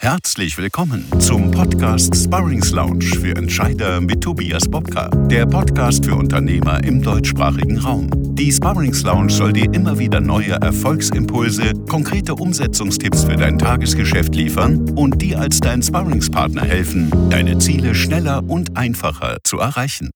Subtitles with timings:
[0.00, 6.84] Herzlich willkommen zum Podcast Sparrings Lounge für Entscheider mit Tobias Bobka, der Podcast für Unternehmer
[6.84, 8.08] im deutschsprachigen Raum.
[8.36, 14.88] Die Sparrings Lounge soll dir immer wieder neue Erfolgsimpulse, konkrete Umsetzungstipps für dein Tagesgeschäft liefern
[14.90, 20.10] und dir als dein Sparringspartner helfen, deine Ziele schneller und einfacher zu erreichen.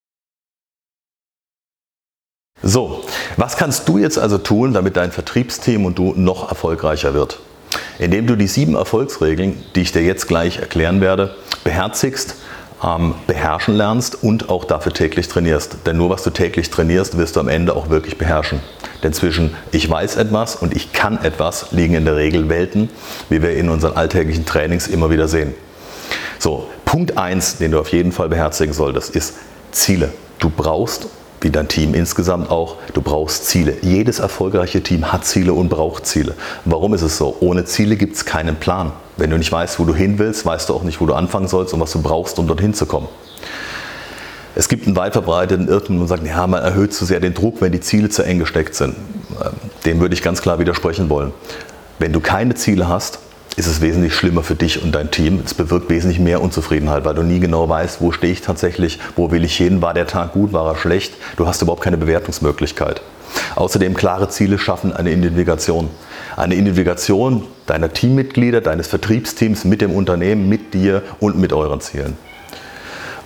[2.63, 3.05] So,
[3.37, 7.41] was kannst du jetzt also tun, damit dein Vertriebsteam und du noch erfolgreicher wird?
[7.99, 12.37] Indem du die sieben Erfolgsregeln, die ich dir jetzt gleich erklären werde, beherzigst,
[12.85, 15.79] ähm, beherrschen lernst und auch dafür täglich trainierst.
[15.87, 18.61] Denn nur was du täglich trainierst, wirst du am Ende auch wirklich beherrschen.
[19.03, 22.89] Denn zwischen ich weiß etwas und ich kann etwas liegen in der Regel Welten,
[23.29, 25.55] wie wir in unseren alltäglichen Trainings immer wieder sehen.
[26.39, 29.35] So, Punkt 1, den du auf jeden Fall beherzigen solltest, ist
[29.71, 30.13] Ziele.
[30.39, 31.07] Du brauchst
[31.43, 33.77] wie dein Team insgesamt auch, du brauchst Ziele.
[33.83, 36.35] Jedes erfolgreiche Team hat Ziele und braucht Ziele.
[36.65, 37.37] Warum ist es so?
[37.41, 38.93] Ohne Ziele gibt es keinen Plan.
[39.17, 41.49] Wenn du nicht weißt, wo du hin willst, weißt du auch nicht, wo du anfangen
[41.49, 43.09] sollst und was du brauchst, um dorthin zu kommen.
[44.55, 47.61] Es gibt einen weit verbreiteten Irrtum und sagt, ja, man erhöht zu sehr den Druck,
[47.61, 48.95] wenn die Ziele zu eng gesteckt sind.
[49.43, 49.53] Ähm,
[49.85, 51.33] dem würde ich ganz klar widersprechen wollen.
[51.99, 53.19] Wenn du keine Ziele hast,
[53.57, 55.43] ist es wesentlich schlimmer für dich und dein Team.
[55.45, 59.31] Es bewirkt wesentlich mehr Unzufriedenheit, weil du nie genau weißt, wo stehe ich tatsächlich, wo
[59.31, 61.15] will ich hin, war der Tag gut, war er schlecht.
[61.37, 63.03] Du hast überhaupt keine Bewertungsmöglichkeit.
[63.55, 65.91] Außerdem klare Ziele schaffen eine Identifikation.
[66.37, 72.17] Eine Identifikation deiner Teammitglieder, deines Vertriebsteams mit dem Unternehmen, mit dir und mit euren Zielen.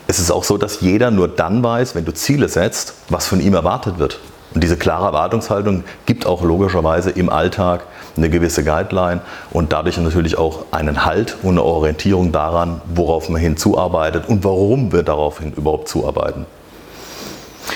[0.09, 3.41] Es ist auch so, dass jeder nur dann weiß, wenn du Ziele setzt, was von
[3.41, 4.21] ihm erwartet wird.
[4.57, 7.83] Und diese klare Erwartungshaltung gibt auch logischerweise im Alltag
[8.17, 13.39] eine gewisse Guideline und dadurch natürlich auch einen Halt und eine Orientierung daran, worauf man
[13.39, 16.47] hinzuarbeitet und warum wir daraufhin überhaupt zuarbeiten.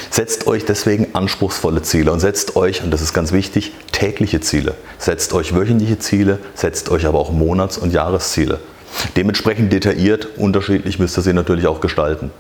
[0.09, 4.73] Setzt euch deswegen anspruchsvolle Ziele und setzt euch, und das ist ganz wichtig, tägliche Ziele.
[4.97, 8.59] Setzt euch wöchentliche Ziele, setzt euch aber auch Monats- und Jahresziele.
[9.17, 12.31] Dementsprechend detailliert, unterschiedlich müsst ihr sie natürlich auch gestalten.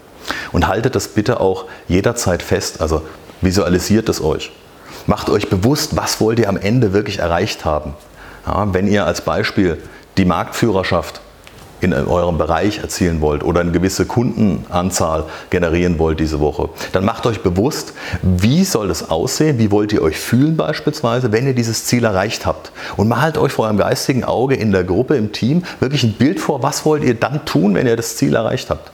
[0.51, 2.81] Und haltet das bitte auch jederzeit fest.
[2.81, 3.03] Also
[3.41, 4.53] Visualisiert es euch.
[5.07, 7.95] Macht euch bewusst, was wollt ihr am Ende wirklich erreicht haben.
[8.47, 9.79] Ja, wenn ihr als Beispiel
[10.19, 11.21] die Marktführerschaft
[11.81, 17.25] in eurem Bereich erzielen wollt oder eine gewisse Kundenanzahl generieren wollt diese Woche, dann macht
[17.25, 21.87] euch bewusst, wie soll das aussehen, wie wollt ihr euch fühlen beispielsweise, wenn ihr dieses
[21.87, 22.73] Ziel erreicht habt.
[22.99, 26.41] Und malt euch vor eurem geistigen Auge in der Gruppe, im Team, wirklich ein Bild
[26.41, 28.91] vor, was wollt ihr dann tun, wenn ihr das Ziel erreicht habt.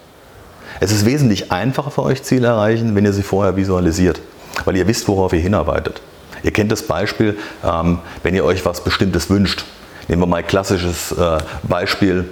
[0.78, 4.21] Es ist wesentlich einfacher für euch Ziele erreichen, wenn ihr sie vorher visualisiert
[4.65, 6.01] weil ihr wisst, worauf ihr hinarbeitet.
[6.43, 9.65] Ihr kennt das Beispiel, ähm, wenn ihr euch was Bestimmtes wünscht.
[10.09, 12.29] Nehmen wir mal ein klassisches äh, Beispiel.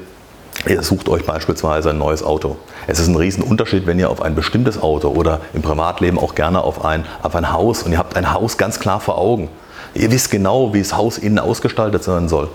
[0.69, 2.57] Ihr sucht euch beispielsweise ein neues Auto.
[2.87, 6.63] Es ist ein Riesenunterschied, wenn ihr auf ein bestimmtes Auto oder im Privatleben auch gerne
[6.63, 9.49] auf ein, auf ein Haus und ihr habt ein Haus ganz klar vor Augen.
[9.95, 12.49] Ihr wisst genau, wie das Haus innen ausgestaltet sein soll.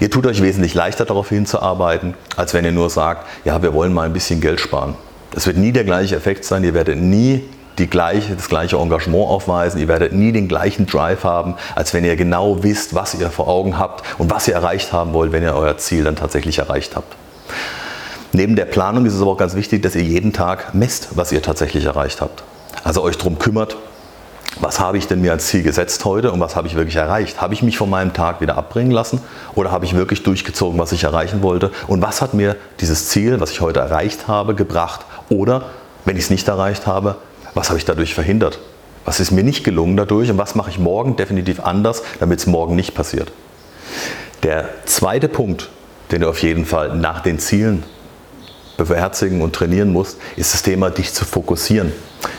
[0.00, 3.92] Ihr tut euch wesentlich leichter darauf hinzuarbeiten, als wenn ihr nur sagt, ja, wir wollen
[3.92, 4.94] mal ein bisschen Geld sparen.
[5.32, 6.64] Das wird nie der gleiche Effekt sein.
[6.64, 7.44] Ihr werdet nie
[7.78, 9.80] die gleiche, das gleiche Engagement aufweisen.
[9.80, 13.48] Ihr werdet nie den gleichen Drive haben, als wenn ihr genau wisst, was ihr vor
[13.48, 16.96] Augen habt und was ihr erreicht haben wollt, wenn ihr euer Ziel dann tatsächlich erreicht
[16.96, 17.16] habt.
[18.32, 21.32] Neben der Planung ist es aber auch ganz wichtig, dass ihr jeden Tag messt, was
[21.32, 22.44] ihr tatsächlich erreicht habt.
[22.84, 23.76] Also euch darum kümmert,
[24.58, 27.40] was habe ich denn mir als Ziel gesetzt heute und was habe ich wirklich erreicht?
[27.40, 29.20] Habe ich mich von meinem Tag wieder abbringen lassen
[29.54, 31.70] oder habe ich wirklich durchgezogen, was ich erreichen wollte?
[31.86, 35.00] Und was hat mir dieses Ziel, was ich heute erreicht habe, gebracht?
[35.28, 35.66] Oder,
[36.04, 37.16] wenn ich es nicht erreicht habe,
[37.54, 38.58] was habe ich dadurch verhindert?
[39.04, 42.46] Was ist mir nicht gelungen dadurch und was mache ich morgen definitiv anders, damit es
[42.46, 43.32] morgen nicht passiert?
[44.42, 45.70] Der zweite Punkt,
[46.10, 47.84] den du auf jeden Fall nach den Zielen
[48.76, 51.92] beherzigen und trainieren musst, ist das Thema, dich zu fokussieren.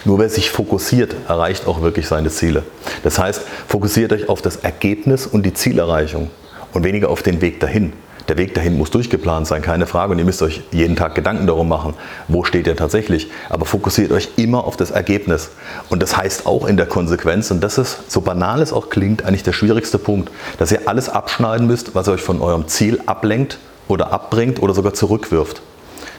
[0.05, 2.63] Nur wer sich fokussiert, erreicht auch wirklich seine Ziele.
[3.03, 6.29] Das heißt, fokussiert euch auf das Ergebnis und die Zielerreichung
[6.73, 7.93] und weniger auf den Weg dahin.
[8.27, 10.11] Der Weg dahin muss durchgeplant sein, keine Frage.
[10.11, 11.93] Und ihr müsst euch jeden Tag Gedanken darum machen,
[12.27, 13.29] wo steht ihr tatsächlich.
[13.49, 15.49] Aber fokussiert euch immer auf das Ergebnis.
[15.89, 19.25] Und das heißt auch in der Konsequenz, und das ist, so banal es auch klingt,
[19.25, 23.57] eigentlich der schwierigste Punkt, dass ihr alles abschneiden müsst, was euch von eurem Ziel ablenkt
[23.87, 25.61] oder abbringt oder sogar zurückwirft.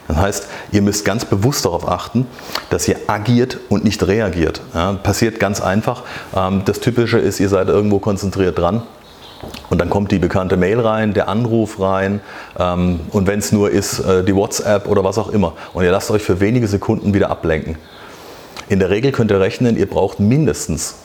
[0.07, 2.27] Das heißt, ihr müsst ganz bewusst darauf achten,
[2.69, 4.61] dass ihr agiert und nicht reagiert.
[4.73, 6.03] Ja, passiert ganz einfach.
[6.35, 8.83] Ähm, das Typische ist, ihr seid irgendwo konzentriert dran
[9.69, 12.21] und dann kommt die bekannte Mail rein, der Anruf rein
[12.59, 15.53] ähm, und wenn es nur ist, äh, die WhatsApp oder was auch immer.
[15.73, 17.77] Und ihr lasst euch für wenige Sekunden wieder ablenken.
[18.69, 20.95] In der Regel könnt ihr rechnen, ihr braucht mindestens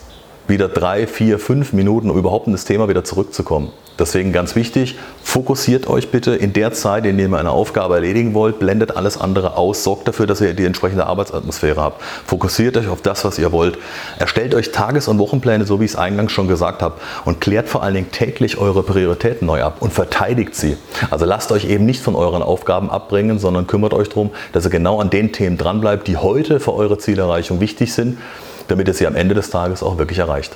[0.49, 3.71] wieder drei, vier, fünf Minuten, um überhaupt in das Thema wieder zurückzukommen.
[3.99, 8.33] Deswegen ganz wichtig, fokussiert euch bitte in der Zeit, in der ihr eine Aufgabe erledigen
[8.33, 12.01] wollt, blendet alles andere aus, sorgt dafür, dass ihr die entsprechende Arbeitsatmosphäre habt.
[12.25, 13.77] Fokussiert euch auf das, was ihr wollt.
[14.17, 16.95] Erstellt euch Tages- und Wochenpläne, so wie ich es eingangs schon gesagt habe,
[17.25, 20.77] und klärt vor allen Dingen täglich eure Prioritäten neu ab und verteidigt sie.
[21.09, 24.71] Also lasst euch eben nicht von euren Aufgaben abbringen, sondern kümmert euch darum, dass ihr
[24.71, 28.17] genau an den Themen dranbleibt, die heute für eure Zielerreichung wichtig sind,
[28.69, 30.55] damit ihr sie am Ende des Tages auch wirklich erreicht.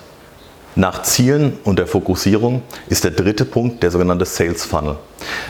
[0.76, 4.96] Nach Zielen und der Fokussierung ist der dritte Punkt der sogenannte Sales Funnel.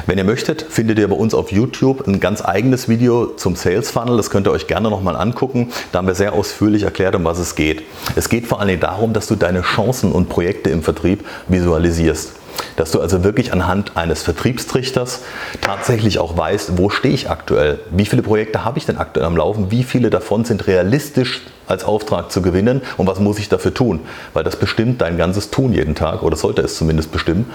[0.06, 3.90] Wenn ihr möchtet, findet ihr bei uns auf YouTube ein ganz eigenes Video zum Sales
[3.90, 4.18] Funnel.
[4.18, 5.72] Das könnt ihr euch gerne nochmal angucken.
[5.94, 7.84] Da haben wir sehr ausführlich erklärt, um was es geht.
[8.18, 12.34] Es geht vor allem darum, dass du deine Chancen und Projekte im Vertrieb visualisierst.
[12.76, 15.22] Dass du also wirklich anhand eines Vertriebstrichters
[15.62, 19.38] tatsächlich auch weißt, wo stehe ich aktuell, wie viele Projekte habe ich denn aktuell am
[19.38, 23.74] Laufen, wie viele davon sind realistisch als Auftrag zu gewinnen und was muss ich dafür
[23.74, 24.02] tun,
[24.34, 27.52] weil das bestimmt dein ganzes Tun jeden Tag oder sollte es zumindest bestimmen.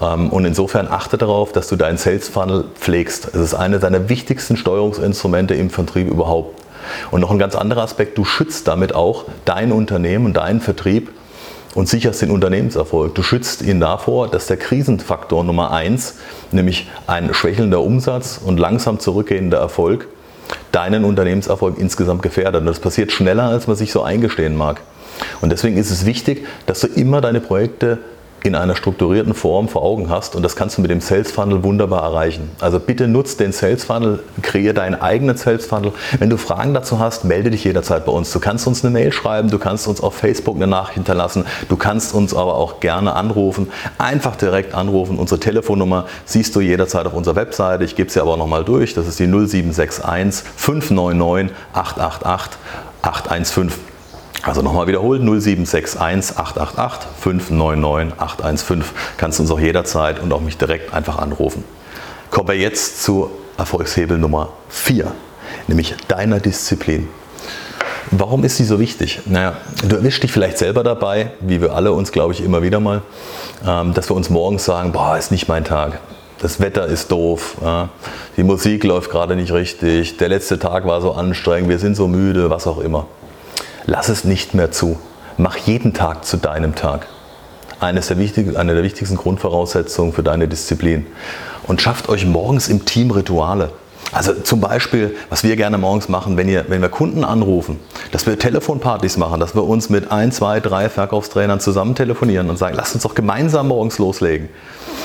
[0.00, 3.28] Ähm, und insofern achte darauf, dass du deinen Sales Funnel pflegst.
[3.34, 6.60] Es ist eine deiner wichtigsten Steuerungsinstrumente im Vertrieb überhaupt.
[7.10, 11.10] Und noch ein ganz anderer Aspekt, du schützt damit auch dein Unternehmen und deinen Vertrieb
[11.74, 13.14] und sicherst den Unternehmenserfolg.
[13.14, 16.16] Du schützt ihn davor, dass der Krisenfaktor Nummer eins,
[16.50, 20.08] nämlich ein schwächelnder Umsatz und langsam zurückgehender Erfolg,
[20.72, 22.62] deinen Unternehmenserfolg insgesamt gefährdet.
[22.62, 24.80] Und das passiert schneller, als man sich so eingestehen mag.
[25.40, 27.98] Und deswegen ist es wichtig, dass du immer deine Projekte
[28.42, 31.62] in einer strukturierten Form vor Augen hast und das kannst du mit dem Sales Funnel
[31.62, 32.50] wunderbar erreichen.
[32.60, 35.92] Also bitte nutz den Sales Funnel, kreier deinen eigenen Sales Funnel.
[36.18, 38.32] Wenn du Fragen dazu hast, melde dich jederzeit bei uns.
[38.32, 41.76] Du kannst uns eine Mail schreiben, du kannst uns auf Facebook eine Nachricht hinterlassen, du
[41.76, 43.68] kannst uns aber auch gerne anrufen.
[43.98, 45.18] Einfach direkt anrufen.
[45.18, 47.84] Unsere Telefonnummer siehst du jederzeit auf unserer Webseite.
[47.84, 48.94] Ich gebe sie aber nochmal durch.
[48.94, 52.58] Das ist die 0761 599 888
[53.02, 53.89] 815.
[54.42, 58.96] Also nochmal wiederholt, 0761 888 599 815.
[59.18, 61.64] Kannst du uns auch jederzeit und auch mich direkt einfach anrufen.
[62.30, 65.12] Kommen wir jetzt zu Erfolgshebel Nummer 4,
[65.66, 67.08] nämlich deiner Disziplin.
[68.12, 69.20] Warum ist sie so wichtig?
[69.26, 69.56] Naja,
[69.86, 73.02] du erwischst dich vielleicht selber dabei, wie wir alle uns, glaube ich, immer wieder mal,
[73.66, 76.00] ähm, dass wir uns morgens sagen, boah, ist nicht mein Tag.
[76.40, 77.56] Das Wetter ist doof,
[78.38, 82.08] die Musik läuft gerade nicht richtig, der letzte Tag war so anstrengend, wir sind so
[82.08, 83.06] müde, was auch immer.
[83.92, 85.00] Lass es nicht mehr zu.
[85.36, 87.08] Mach jeden Tag zu deinem Tag.
[87.80, 88.18] Eines der
[88.56, 91.06] eine der wichtigsten Grundvoraussetzungen für deine Disziplin.
[91.64, 93.72] Und schafft euch morgens im Team Rituale.
[94.12, 97.78] Also zum Beispiel, was wir gerne morgens machen, wenn, ihr, wenn wir Kunden anrufen,
[98.10, 102.58] dass wir Telefonpartys machen, dass wir uns mit ein, zwei, drei Verkaufstrainern zusammen telefonieren und
[102.58, 104.48] sagen, lasst uns doch gemeinsam morgens loslegen.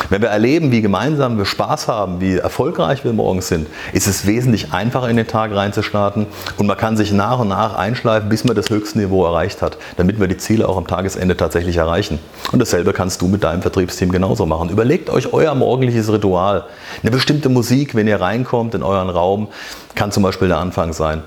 [0.09, 4.25] Wenn wir erleben, wie gemeinsam wir Spaß haben, wie erfolgreich wir morgens sind, ist es
[4.25, 8.43] wesentlich einfacher in den Tag reinzustarten und man kann sich nach und nach einschleifen, bis
[8.43, 12.19] man das höchste Niveau erreicht hat, damit wir die Ziele auch am Tagesende tatsächlich erreichen.
[12.51, 14.69] Und dasselbe kannst du mit deinem Vertriebsteam genauso machen.
[14.69, 16.65] Überlegt euch euer morgendliches Ritual.
[17.01, 19.47] Eine bestimmte Musik, wenn ihr reinkommt in euren Raum,
[19.93, 21.23] kann zum Beispiel der Anfang sein.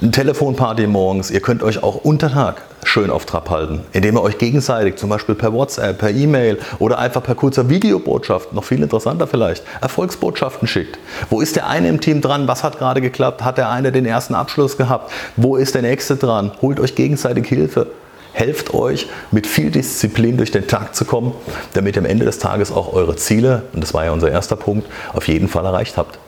[0.00, 4.22] Eine Telefonparty morgens, ihr könnt euch auch unter Tag schön auf Trab halten, indem ihr
[4.22, 8.82] euch gegenseitig, zum Beispiel per WhatsApp, per E-Mail oder einfach per kurzer Videobotschaft, noch viel
[8.82, 10.98] interessanter vielleicht, Erfolgsbotschaften schickt.
[11.28, 12.48] Wo ist der eine im Team dran?
[12.48, 13.44] Was hat gerade geklappt?
[13.44, 15.12] Hat der eine den ersten Abschluss gehabt?
[15.36, 16.52] Wo ist der nächste dran?
[16.62, 17.88] Holt euch gegenseitig Hilfe.
[18.32, 21.34] Helft euch, mit viel Disziplin durch den Tag zu kommen,
[21.74, 24.56] damit ihr am Ende des Tages auch eure Ziele, und das war ja unser erster
[24.56, 26.18] Punkt, auf jeden Fall erreicht habt.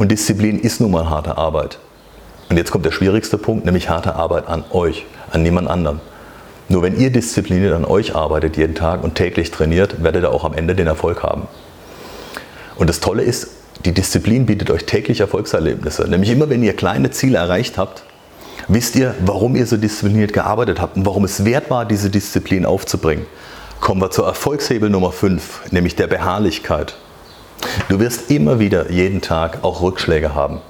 [0.00, 1.78] Und Disziplin ist nun mal harte Arbeit.
[2.48, 6.00] Und jetzt kommt der schwierigste Punkt, nämlich harte Arbeit an euch an niemand anderem.
[6.70, 10.44] Nur wenn ihr diszipliniert an euch arbeitet jeden Tag und täglich trainiert, werdet ihr auch
[10.44, 11.48] am Ende den Erfolg haben.
[12.76, 13.48] Und das Tolle ist,
[13.84, 16.08] die Disziplin bietet euch täglich Erfolgserlebnisse.
[16.08, 18.02] Nämlich immer, wenn ihr kleine Ziele erreicht habt,
[18.68, 22.64] wisst ihr, warum ihr so diszipliniert gearbeitet habt und warum es wert war, diese Disziplin
[22.64, 23.26] aufzubringen.
[23.82, 26.96] Kommen wir zur Erfolgshebel Nummer 5, nämlich der Beharrlichkeit.
[27.90, 30.60] Du wirst immer wieder jeden Tag auch Rückschläge haben.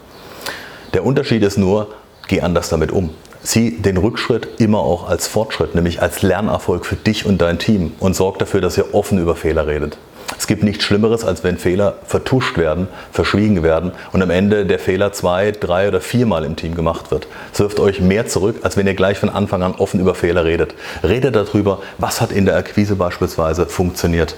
[0.94, 1.88] Der Unterschied ist nur,
[2.28, 3.10] geh anders damit um.
[3.42, 7.92] Sieh den Rückschritt immer auch als Fortschritt, nämlich als Lernerfolg für dich und dein Team
[8.00, 9.98] und sorg dafür, dass ihr offen über Fehler redet.
[10.38, 14.78] Es gibt nichts Schlimmeres, als wenn Fehler vertuscht werden, verschwiegen werden und am Ende der
[14.78, 17.28] Fehler zwei, drei oder viermal im Team gemacht wird.
[17.52, 20.46] Es wirft euch mehr zurück, als wenn ihr gleich von Anfang an offen über Fehler
[20.46, 20.74] redet.
[21.02, 24.36] Redet darüber, was hat in der Akquise beispielsweise funktioniert.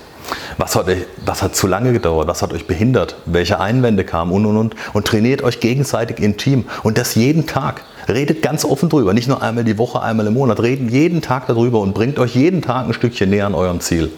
[0.58, 0.86] Was hat,
[1.24, 2.28] was hat zu lange gedauert?
[2.28, 3.16] Was hat euch behindert?
[3.26, 4.74] Welche Einwände kamen und und und?
[4.92, 7.82] Und trainiert euch gegenseitig im Team und das jeden Tag.
[8.08, 10.60] Redet ganz offen drüber, nicht nur einmal die Woche, einmal im Monat.
[10.60, 14.10] Redet jeden Tag darüber und bringt euch jeden Tag ein Stückchen näher an eurem Ziel.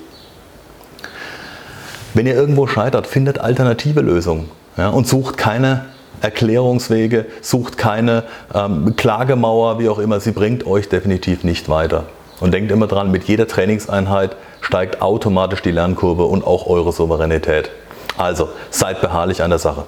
[2.15, 5.87] Wenn ihr irgendwo scheitert, findet alternative Lösungen ja, und sucht keine
[6.21, 10.21] Erklärungswege, sucht keine ähm, Klagemauer, wie auch immer.
[10.21, 12.05] Sie bringt euch definitiv nicht weiter.
[12.41, 17.71] Und denkt immer dran, mit jeder Trainingseinheit steigt automatisch die Lernkurve und auch eure Souveränität.
[18.17, 19.85] Also seid beharrlich an der Sache.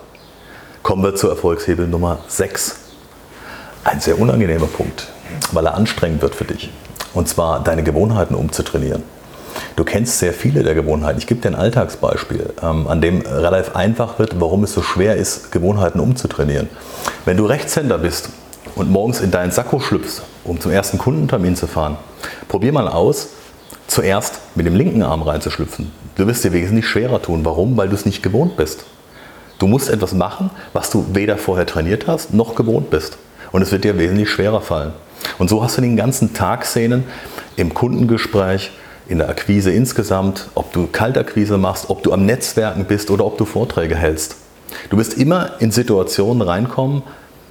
[0.83, 2.81] Kommen wir zu Erfolgshebel Nummer 6.
[3.85, 5.09] Ein sehr unangenehmer Punkt,
[5.53, 6.71] weil er anstrengend wird für dich.
[7.15, 9.03] Und zwar deine Gewohnheiten umzutrainieren.
[9.75, 11.19] Du kennst sehr viele der Gewohnheiten.
[11.19, 15.17] Ich gebe dir ein Alltagsbeispiel, ähm, an dem relativ einfach wird, warum es so schwer
[15.17, 16.69] ist, Gewohnheiten umzutrainieren.
[17.25, 18.31] Wenn du Rechtshänder bist
[18.77, 21.97] und morgens in deinen Sakko schlüpfst, um zum ersten Kundentermin zu fahren,
[22.47, 23.31] probier mal aus,
[23.89, 25.91] zuerst mit dem linken Arm reinzuschlüpfen.
[26.17, 27.45] Du wirst dir wesentlich schwerer tun.
[27.45, 27.77] Warum?
[27.77, 28.85] Weil du es nicht gewohnt bist.
[29.59, 33.17] Du musst etwas machen, was du weder vorher trainiert hast, noch gewohnt bist.
[33.53, 34.93] Und es wird dir wesentlich schwerer fallen.
[35.39, 37.05] Und so hast du den ganzen Tag Szenen
[37.57, 38.71] im Kundengespräch,
[39.09, 43.39] in der Akquise insgesamt, ob du Kaltakquise machst, ob du am Netzwerken bist oder ob
[43.39, 44.37] du Vorträge hältst.
[44.91, 47.03] Du wirst immer in Situationen reinkommen,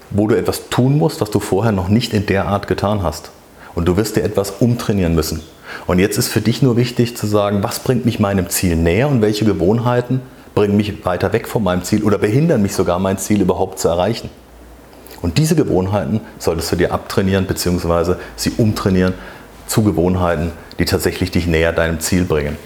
[0.10, 3.32] wo du etwas tun musst, was du vorher noch nicht in der Art getan hast.
[3.74, 5.42] Und du wirst dir etwas umtrainieren müssen.
[5.88, 9.10] Und jetzt ist für dich nur wichtig zu sagen, was bringt mich meinem Ziel näher
[9.10, 10.22] und welche Gewohnheiten
[10.54, 13.90] bringen mich weiter weg von meinem Ziel oder behindern mich sogar, mein Ziel überhaupt zu
[13.90, 14.30] erreichen.
[15.22, 18.16] Und diese Gewohnheiten solltest du dir abtrainieren bzw.
[18.36, 19.14] sie umtrainieren
[19.68, 22.58] zu Gewohnheiten, die tatsächlich dich näher deinem Ziel bringen.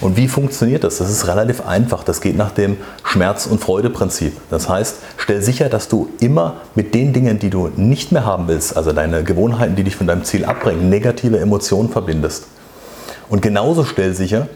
[0.00, 0.98] Und wie funktioniert das?
[0.98, 2.04] Das ist relativ einfach.
[2.04, 4.32] Das geht nach dem Schmerz- und Freude-Prinzip.
[4.50, 8.48] Das heißt, stell sicher, dass du immer mit den Dingen, die du nicht mehr haben
[8.48, 12.46] willst, also deine Gewohnheiten, die dich von deinem Ziel abbringen, negative Emotionen verbindest.
[13.28, 14.48] Und genauso stell sicher,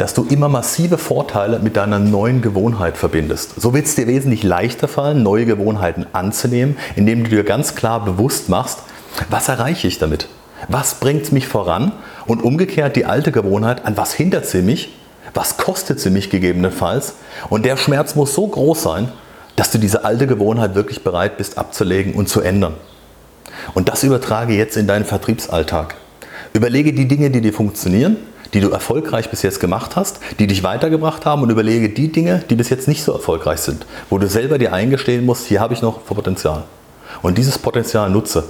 [0.00, 3.60] dass du immer massive Vorteile mit deiner neuen Gewohnheit verbindest.
[3.60, 8.02] So wird es dir wesentlich leichter fallen, neue Gewohnheiten anzunehmen, indem du dir ganz klar
[8.02, 8.78] bewusst machst,
[9.28, 10.26] was erreiche ich damit?
[10.68, 11.92] Was bringt mich voran?
[12.26, 14.94] Und umgekehrt die alte Gewohnheit, an was hindert sie mich?
[15.34, 17.14] Was kostet sie mich gegebenenfalls?
[17.48, 19.12] Und der Schmerz muss so groß sein,
[19.56, 22.74] dass du diese alte Gewohnheit wirklich bereit bist abzulegen und zu ändern.
[23.74, 25.96] Und das übertrage jetzt in deinen Vertriebsalltag.
[26.52, 28.16] Überlege die Dinge, die dir funktionieren,
[28.54, 32.42] die du erfolgreich bis jetzt gemacht hast, die dich weitergebracht haben und überlege die Dinge,
[32.50, 35.74] die bis jetzt nicht so erfolgreich sind, wo du selber dir eingestehen musst, hier habe
[35.74, 36.64] ich noch Potenzial.
[37.22, 38.44] Und dieses Potenzial nutze.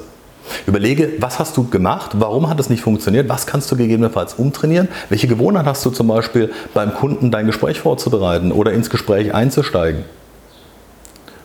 [0.66, 4.88] Überlege, was hast du gemacht, warum hat es nicht funktioniert, was kannst du gegebenenfalls umtrainieren,
[5.08, 10.04] welche Gewohnheit hast du zum Beispiel beim Kunden dein Gespräch vorzubereiten oder ins Gespräch einzusteigen.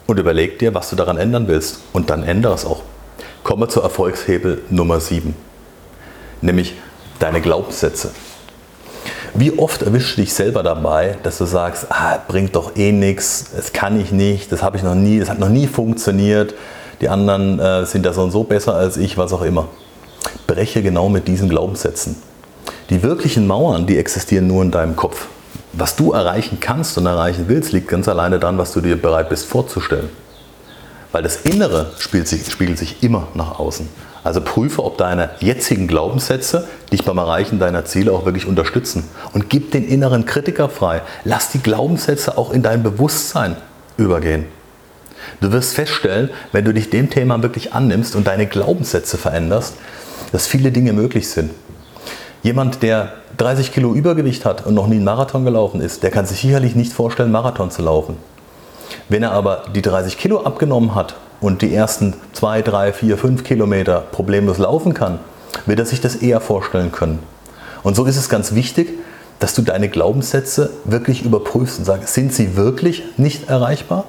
[0.07, 2.83] Und überleg dir, was du daran ändern willst und dann ändere es auch.
[3.43, 5.35] Komme zur Erfolgshebel Nummer 7,
[6.41, 6.75] nämlich
[7.19, 8.11] deine Glaubenssätze.
[9.33, 13.51] Wie oft erwischst du dich selber dabei, dass du sagst, ah, bringt doch eh nichts,
[13.55, 16.55] das kann ich nicht, das habe ich noch nie, das hat noch nie funktioniert,
[17.01, 19.67] die anderen äh, sind da so und so besser als ich, was auch immer.
[20.47, 22.15] Breche genau mit diesen Glaubenssätzen.
[22.89, 25.27] Die wirklichen Mauern, die existieren nur in deinem Kopf.
[25.73, 29.29] Was du erreichen kannst und erreichen willst, liegt ganz alleine daran, was du dir bereit
[29.29, 30.09] bist vorzustellen.
[31.11, 33.87] Weil das Innere spiegelt sich, spiegelt sich immer nach außen.
[34.23, 39.03] Also prüfe, ob deine jetzigen Glaubenssätze dich beim Erreichen deiner Ziele auch wirklich unterstützen.
[39.33, 41.01] Und gib den inneren Kritiker frei.
[41.23, 43.55] Lass die Glaubenssätze auch in dein Bewusstsein
[43.97, 44.45] übergehen.
[45.41, 49.75] Du wirst feststellen, wenn du dich dem Thema wirklich annimmst und deine Glaubenssätze veränderst,
[50.31, 51.51] dass viele Dinge möglich sind.
[52.43, 56.25] Jemand, der 30 Kilo Übergewicht hat und noch nie einen Marathon gelaufen ist, der kann
[56.25, 58.17] sich sicherlich nicht vorstellen, Marathon zu laufen.
[59.09, 63.43] Wenn er aber die 30 Kilo abgenommen hat und die ersten 2, 3, 4, 5
[63.43, 65.19] Kilometer problemlos laufen kann,
[65.65, 67.19] wird er sich das eher vorstellen können.
[67.83, 68.89] Und so ist es ganz wichtig,
[69.39, 74.05] dass du deine Glaubenssätze wirklich überprüfst und sagst, sind sie wirklich nicht erreichbar?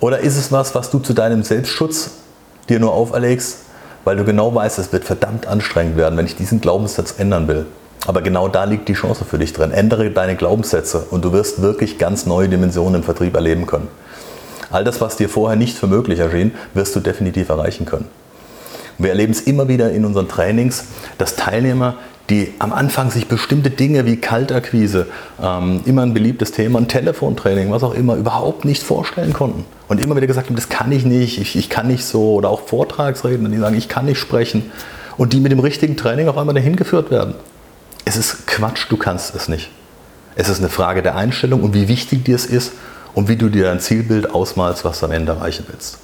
[0.00, 2.12] Oder ist es was, was du zu deinem Selbstschutz
[2.68, 3.58] dir nur auferlegst,
[4.04, 7.66] weil du genau weißt, es wird verdammt anstrengend werden, wenn ich diesen Glaubenssatz ändern will.
[8.06, 9.72] Aber genau da liegt die Chance für dich drin.
[9.72, 13.88] Ändere deine Glaubenssätze und du wirst wirklich ganz neue Dimensionen im Vertrieb erleben können.
[14.70, 18.08] All das, was dir vorher nicht für möglich erschien, wirst du definitiv erreichen können.
[18.96, 20.84] Wir erleben es immer wieder in unseren Trainings,
[21.18, 21.96] dass Teilnehmer
[22.30, 25.08] die am Anfang sich bestimmte Dinge wie Kaltakquise,
[25.42, 29.64] ähm, immer ein beliebtes Thema, ein Telefontraining, was auch immer, überhaupt nicht vorstellen konnten.
[29.90, 32.34] Und immer wieder gesagt haben, das kann ich nicht, ich, ich kann nicht so.
[32.34, 34.70] Oder auch Vortragsredner, die sagen, ich kann nicht sprechen.
[35.16, 37.34] Und die mit dem richtigen Training auf einmal dahin geführt werden.
[38.04, 39.68] Es ist Quatsch, du kannst es nicht.
[40.36, 42.70] Es ist eine Frage der Einstellung und wie wichtig dir es ist
[43.14, 45.98] und wie du dir dein Zielbild ausmalst, was du am Ende erreichen willst.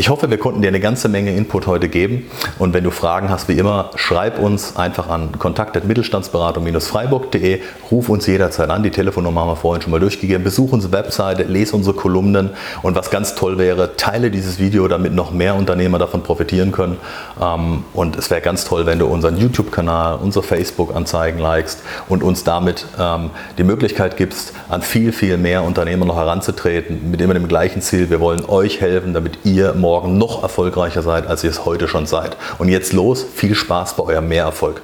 [0.00, 2.30] Ich hoffe, wir konnten dir eine ganze Menge Input heute geben.
[2.60, 7.58] Und wenn du Fragen hast, wie immer, schreib uns einfach an kontakt.mittelstandsberatung-freiburg.de.
[7.90, 8.84] Ruf uns jederzeit an.
[8.84, 10.44] Die Telefonnummer haben wir vorhin schon mal durchgegeben.
[10.44, 12.50] Besuch unsere Webseite, lese unsere Kolumnen.
[12.82, 16.98] Und was ganz toll wäre, teile dieses Video, damit noch mehr Unternehmer davon profitieren können.
[17.42, 22.44] Ähm, und es wäre ganz toll, wenn du unseren YouTube-Kanal, unsere Facebook-Anzeigen likest und uns
[22.44, 27.48] damit ähm, die Möglichkeit gibst, an viel, viel mehr Unternehmer noch heranzutreten, mit immer dem
[27.48, 28.10] gleichen Ziel.
[28.10, 31.88] Wir wollen euch helfen, damit ihr morgen morgen noch erfolgreicher seid, als ihr es heute
[31.88, 32.36] schon seid.
[32.58, 34.82] Und jetzt los, viel Spaß bei eurem Mehrerfolg.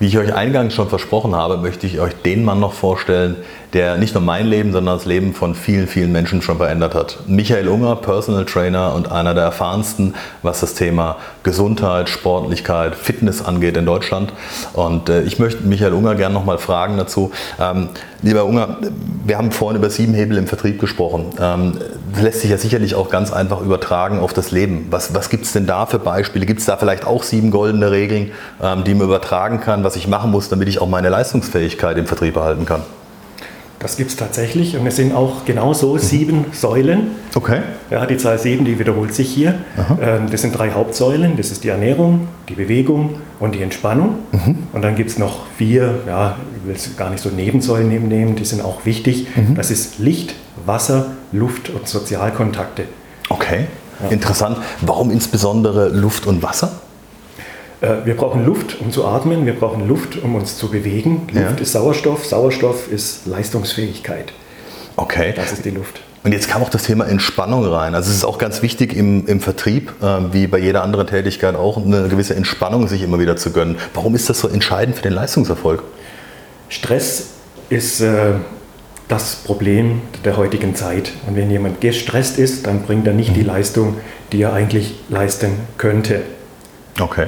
[0.00, 3.36] Wie ich euch eingangs schon versprochen habe, möchte ich euch den Mann noch vorstellen,
[3.72, 7.20] der nicht nur mein Leben, sondern das Leben von vielen, vielen Menschen schon verändert hat.
[7.26, 13.76] Michael Unger, Personal Trainer und einer der erfahrensten, was das Thema Gesundheit, Sportlichkeit, Fitness angeht
[13.78, 14.32] in Deutschland.
[14.74, 17.32] Und äh, ich möchte Michael Unger gerne noch mal fragen dazu.
[17.58, 17.88] Ähm,
[18.20, 18.76] lieber Unger,
[19.24, 21.30] wir haben vorhin über sieben Hebel im Vertrieb gesprochen.
[21.40, 21.78] Ähm,
[22.12, 24.88] das lässt sich ja sicherlich auch ganz einfach übertragen auf das Leben.
[24.90, 26.44] Was, was gibt es denn da für Beispiele?
[26.44, 30.06] Gibt es da vielleicht auch sieben goldene Regeln, ähm, die man übertragen kann, was ich
[30.08, 32.82] machen muss, damit ich auch meine Leistungsfähigkeit im Vertrieb erhalten kann?
[33.82, 37.08] Das gibt es tatsächlich und es sind auch genauso sieben Säulen.
[37.34, 37.62] Okay.
[37.90, 39.56] Ja, die Zahl sieben, die wiederholt sich hier.
[40.00, 41.36] Ähm, das sind drei Hauptsäulen.
[41.36, 44.14] Das ist die Ernährung, die Bewegung und die Entspannung.
[44.30, 44.56] Mhm.
[44.72, 48.36] Und dann gibt es noch vier, ja, ich will es gar nicht so Nebensäulen nehmen,
[48.36, 49.26] die sind auch wichtig.
[49.34, 49.56] Mhm.
[49.56, 52.84] Das ist Licht, Wasser, Luft und Sozialkontakte.
[53.30, 53.66] Okay.
[54.10, 54.58] Interessant.
[54.80, 56.80] Warum insbesondere Luft und Wasser?
[57.82, 59.44] Äh, Wir brauchen Luft, um zu atmen.
[59.44, 61.26] Wir brauchen Luft, um uns zu bewegen.
[61.32, 61.62] Luft Ja.
[61.62, 62.24] ist Sauerstoff.
[62.24, 64.32] Sauerstoff ist Leistungsfähigkeit.
[64.96, 65.32] Okay.
[65.36, 66.00] Das ist die Luft.
[66.24, 67.96] Und jetzt kam auch das Thema Entspannung rein.
[67.96, 71.56] Also es ist auch ganz wichtig im, im Vertrieb, äh, wie bei jeder anderen Tätigkeit
[71.56, 73.76] auch, eine gewisse Entspannung sich immer wieder zu gönnen.
[73.94, 75.82] Warum ist das so entscheidend für den Leistungserfolg?
[76.68, 77.30] Stress
[77.70, 78.34] ist äh,
[79.08, 81.10] das Problem der heutigen Zeit.
[81.26, 83.96] Und wenn jemand gestresst ist, dann bringt er nicht die Leistung,
[84.30, 86.20] die er eigentlich leisten könnte.
[87.00, 87.26] Okay.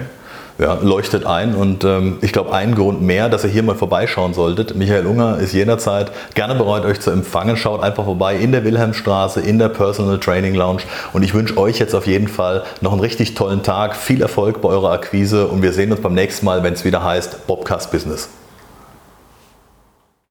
[0.56, 4.34] Ja, leuchtet ein und ähm, ich glaube, ein Grund mehr, dass ihr hier mal vorbeischauen
[4.34, 4.76] solltet.
[4.76, 7.56] Michael Unger ist jederzeit gerne bereit, euch zu empfangen.
[7.56, 10.82] Schaut einfach vorbei in der Wilhelmstraße, in der Personal Training Lounge
[11.12, 14.60] und ich wünsche euch jetzt auf jeden Fall noch einen richtig tollen Tag, viel Erfolg
[14.60, 17.90] bei eurer Akquise und wir sehen uns beim nächsten Mal, wenn es wieder heißt Bobcast
[17.90, 18.28] Business.